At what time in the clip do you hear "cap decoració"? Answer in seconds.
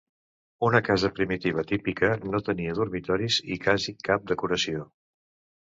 4.09-4.89